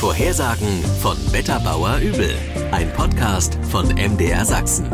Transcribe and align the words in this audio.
Vorhersagen 0.00 0.82
von 1.02 1.14
Wetterbauer 1.30 1.98
Übel. 1.98 2.34
Ein 2.70 2.90
Podcast 2.94 3.58
von 3.70 3.86
MDR 3.88 4.46
Sachsen. 4.46 4.88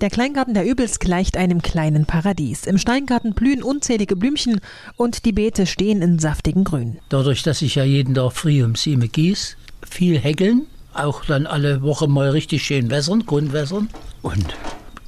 Der 0.00 0.08
Kleingarten 0.08 0.54
der 0.54 0.64
Übels 0.64 0.98
gleicht 0.98 1.36
einem 1.36 1.60
kleinen 1.60 2.06
Paradies. 2.06 2.64
Im 2.66 2.78
Steingarten 2.78 3.34
blühen 3.34 3.62
unzählige 3.62 4.16
Blümchen 4.16 4.58
und 4.96 5.26
die 5.26 5.32
Beete 5.32 5.66
stehen 5.66 6.00
in 6.00 6.18
saftigen 6.18 6.64
Grün. 6.64 6.98
Dadurch, 7.10 7.42
dass 7.42 7.60
ich 7.60 7.74
ja 7.74 7.84
jeden 7.84 8.14
Tag 8.14 8.32
früh 8.32 8.64
um 8.64 8.74
sieben 8.74 9.12
gieß, 9.12 9.58
viel 9.86 10.18
häkeln, 10.18 10.62
auch 10.94 11.26
dann 11.26 11.46
alle 11.46 11.82
Woche 11.82 12.08
mal 12.08 12.30
richtig 12.30 12.62
schön 12.62 12.88
wässern, 12.88 13.26
Grundwässern. 13.26 13.90
Und 14.22 14.56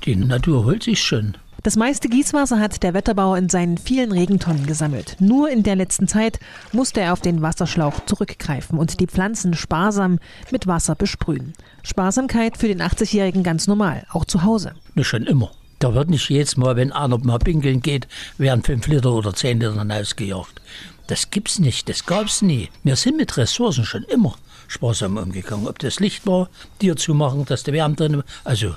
die 0.05 0.17
Natur 0.17 0.67
holt 0.67 0.83
sich 0.83 1.03
schon. 1.03 1.39
Das 1.65 1.77
meiste 1.77 2.11
Gießwasser 2.11 2.61
hat 2.61 2.83
der 2.83 2.93
Wetterbauer 2.93 3.39
in 3.39 3.49
seinen 3.49 3.79
vielen 3.79 4.13
Regentonnen 4.13 4.67
gesammelt. 4.67 5.17
Nur 5.19 5.49
in 5.49 5.63
der 5.63 5.77
letzten 5.77 6.07
Zeit 6.07 6.39
musste 6.73 7.01
er 7.01 7.15
auf 7.15 7.23
den 7.23 7.41
Wasserschlauch 7.41 8.05
zurückgreifen 8.05 8.79
und 8.79 9.01
die 9.01 9.07
Pflanzen 9.07 9.55
sparsam 9.55 10.19
mit 10.51 10.67
Wasser 10.67 10.95
besprühen. 10.95 11.55
Sparsamkeit 11.83 12.59
für 12.59 12.69
den 12.69 12.83
80-Jährigen 12.83 13.43
ganz 13.43 13.67
normal, 13.67 14.05
auch 14.11 14.27
zu 14.27 14.43
Hause. 14.43 14.75
Ne, 14.95 15.05
schon 15.05 15.25
immer. 15.25 15.53
Da 15.79 15.95
wird 15.95 16.11
nicht 16.11 16.29
jedes 16.29 16.59
Mal, 16.59 16.77
wenn 16.77 16.93
einer 16.93 17.17
mal 17.17 17.39
pinkeln 17.39 17.81
geht, 17.81 18.09
werden 18.37 18.63
fünf 18.63 18.87
Liter 18.87 19.13
oder 19.13 19.33
zehn 19.33 19.59
Liter 19.59 19.79
hinausgejagt. 19.79 20.61
Das 21.07 21.31
gibt's 21.31 21.59
nicht, 21.59 21.89
das 21.89 22.05
gab's 22.05 22.43
nie. 22.43 22.69
Wir 22.83 22.97
sind 22.97 23.17
mit 23.17 23.39
Ressourcen 23.39 23.87
schon 23.87 24.03
immer 24.03 24.35
sparsam 24.69 25.17
umgegangen. 25.17 25.67
Ob 25.67 25.79
das 25.79 25.99
Licht 25.99 26.27
war, 26.27 26.51
dir 26.83 26.97
zu 26.97 27.15
machen, 27.15 27.47
dass 27.47 27.63
der 27.63 27.73
Wärme 27.73 27.95
drin 27.95 28.23
Also, 28.45 28.75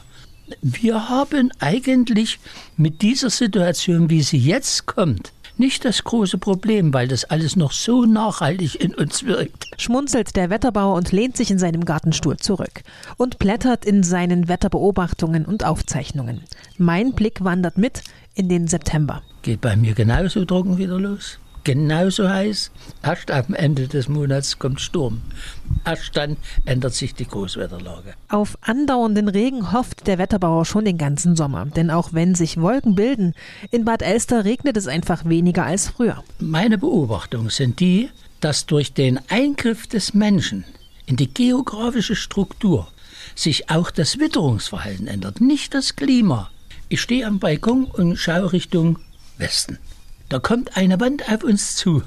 wir 0.62 1.10
haben 1.10 1.52
eigentlich 1.60 2.40
mit 2.76 3.02
dieser 3.02 3.30
Situation, 3.30 4.10
wie 4.10 4.22
sie 4.22 4.38
jetzt 4.38 4.86
kommt, 4.86 5.32
nicht 5.58 5.86
das 5.86 6.04
große 6.04 6.38
Problem, 6.38 6.94
weil 6.94 7.08
das 7.08 7.26
alles 7.26 7.56
noch 7.56 7.72
so 7.72 8.06
nachhaltig 8.06 8.76
in 8.80 8.94
uns 8.94 9.26
wirkt. 9.26 9.66
Schmunzelt 9.78 10.36
der 10.36 10.50
Wetterbauer 10.52 10.96
und 10.96 11.12
lehnt 11.12 11.36
sich 11.36 11.50
in 11.50 11.58
seinem 11.58 11.84
Gartenstuhl 11.84 12.38
zurück 12.38 12.84
und 13.18 13.40
blättert 13.40 13.84
in 13.84 14.04
seinen 14.04 14.48
Wetterbeobachtungen 14.48 15.46
und 15.46 15.66
Aufzeichnungen. 15.66 16.42
Mein 16.78 17.14
Blick 17.14 17.44
wandert 17.44 17.78
mit 17.78 18.04
in 18.36 18.50
den 18.50 18.68
September. 18.68 19.24
Geht 19.42 19.62
bei 19.62 19.76
mir 19.76 19.96
genauso 19.96 20.46
trocken 20.46 20.78
wieder 20.78 21.00
los 21.00 21.40
genauso 21.68 22.30
heiß. 22.30 22.72
Erst 23.04 23.30
am 23.30 23.54
Ende 23.54 23.90
des 23.90 24.08
Monats 24.08 24.58
kommt 24.58 24.80
Sturm. 24.80 25.22
Erst 25.86 26.16
dann 26.16 26.38
ändert 26.64 26.94
sich 26.94 27.14
die 27.14 27.28
Großwetterlage. 27.28 28.14
Auf 28.30 28.58
andauernden 28.62 29.28
Regen 29.28 29.74
hofft 29.74 30.08
der 30.08 30.18
Wetterbauer 30.18 30.64
schon 30.66 30.86
den 30.86 30.98
ganzen 30.98 31.36
Sommer. 31.36 31.66
Denn 31.66 31.92
auch 31.92 32.14
wenn 32.14 32.36
sich 32.36 32.62
Wolken 32.62 32.96
bilden, 32.96 33.34
in 33.70 33.84
Bad 33.84 34.02
Elster 34.02 34.46
regnet 34.46 34.78
es 34.78 34.88
einfach 34.88 35.26
weniger 35.26 35.66
als 35.66 35.90
früher. 35.90 36.24
Meine 36.40 36.78
Beobachtungen 36.78 37.50
sind 37.50 37.82
die, 37.82 38.10
dass 38.40 38.66
durch 38.66 38.94
den 38.94 39.20
Eingriff 39.28 39.88
des 39.88 40.14
Menschen 40.14 40.64
in 41.06 41.18
die 41.18 41.34
geografische 41.34 42.16
Struktur 42.16 42.88
sich 43.36 43.70
auch 43.70 43.92
das 43.92 44.20
Witterungsverhalten 44.20 45.08
ändert, 45.08 45.42
nicht 45.42 45.74
das 45.74 45.98
Klima. 45.98 46.50
Ich 46.88 47.02
stehe 47.02 47.28
am 47.28 47.40
Balkon 47.40 47.84
und 47.84 48.16
schaue 48.16 48.54
Richtung 48.54 49.00
Westen. 49.38 49.80
Da 50.30 50.40
kommt 50.40 50.76
eine 50.76 51.00
Wand 51.00 51.30
auf 51.30 51.44
uns 51.44 51.78
zu. 51.78 52.04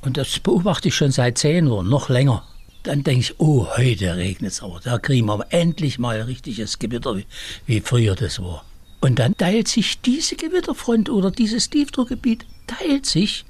Und 0.00 0.16
das 0.16 0.38
beobachte 0.38 0.88
ich 0.88 0.94
schon 0.94 1.10
seit 1.10 1.38
zehn 1.38 1.66
Uhr, 1.66 1.82
noch 1.82 2.08
länger. 2.08 2.46
Dann 2.84 3.02
denke 3.02 3.20
ich, 3.20 3.40
oh, 3.40 3.66
heute 3.76 4.16
regnet 4.16 4.52
es 4.52 4.62
aber. 4.62 4.80
Da 4.84 4.98
kriegen 4.98 5.26
wir 5.26 5.44
endlich 5.50 5.98
mal 5.98 6.20
richtiges 6.20 6.78
Gewitter, 6.78 7.16
wie, 7.16 7.26
wie 7.66 7.80
früher 7.80 8.14
das 8.14 8.40
war. 8.40 8.64
Und 9.00 9.18
dann 9.18 9.36
teilt 9.36 9.66
sich 9.66 10.00
diese 10.00 10.36
Gewitterfront 10.36 11.10
oder 11.10 11.32
dieses 11.32 11.68
Tiefdruckgebiet, 11.68 12.46
teilt 12.68 13.04
sich. 13.04 13.44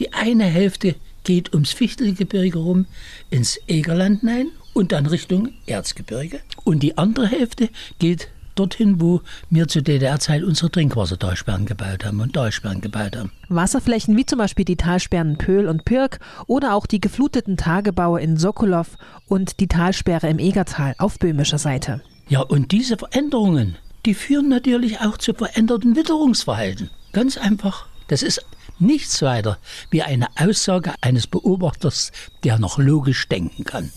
Die 0.00 0.14
eine 0.14 0.44
Hälfte 0.44 0.94
geht 1.24 1.52
ums 1.52 1.72
Fichtelgebirge 1.72 2.58
rum 2.58 2.86
ins 3.28 3.60
Egerland 3.66 4.20
hinein 4.20 4.50
und 4.72 4.92
dann 4.92 5.04
Richtung 5.04 5.52
Erzgebirge. 5.66 6.40
Und 6.64 6.82
die 6.82 6.96
andere 6.96 7.26
Hälfte 7.26 7.68
geht 7.98 8.28
dorthin, 8.58 9.00
wo 9.00 9.20
wir 9.50 9.68
zu 9.68 9.82
DDR-Zeit 9.82 10.42
unsere 10.42 10.70
Trinkwassertalsperren 10.70 11.66
gebaut 11.66 12.04
haben 12.04 12.20
und 12.20 12.32
Talsperren 12.34 12.80
gebaut 12.80 13.16
haben. 13.16 13.32
Wasserflächen 13.48 14.16
wie 14.16 14.26
zum 14.26 14.38
Beispiel 14.38 14.64
die 14.64 14.76
Talsperren 14.76 15.38
Pöhl 15.38 15.68
und 15.68 15.84
Pirk 15.84 16.20
oder 16.46 16.74
auch 16.74 16.86
die 16.86 17.00
gefluteten 17.00 17.56
Tagebaue 17.56 18.20
in 18.20 18.36
Sokolow 18.36 18.88
und 19.26 19.60
die 19.60 19.68
Talsperre 19.68 20.28
im 20.28 20.38
Egertal 20.38 20.94
auf 20.98 21.18
böhmischer 21.18 21.58
Seite. 21.58 22.00
Ja, 22.28 22.40
und 22.40 22.72
diese 22.72 22.98
Veränderungen, 22.98 23.76
die 24.04 24.14
führen 24.14 24.48
natürlich 24.48 25.00
auch 25.00 25.16
zu 25.18 25.34
veränderten 25.34 25.96
Witterungsverhalten. 25.96 26.90
Ganz 27.12 27.38
einfach. 27.38 27.86
Das 28.08 28.22
ist 28.22 28.44
nichts 28.78 29.22
weiter 29.22 29.58
wie 29.90 30.02
eine 30.02 30.28
Aussage 30.38 30.94
eines 31.00 31.26
Beobachters, 31.26 32.12
der 32.44 32.58
noch 32.58 32.78
logisch 32.78 33.28
denken 33.28 33.64
kann. 33.64 33.90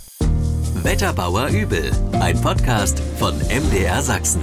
Wetterbauer 0.83 1.49
Übel, 1.49 1.91
ein 2.19 2.41
Podcast 2.41 3.01
von 3.19 3.35
MDR 3.37 4.01
Sachsen. 4.01 4.41